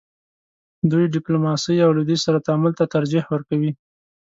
[0.91, 3.71] دوی ډیپلوماسۍ او لویدیځ سره تعامل ته ترجیح ورکوي.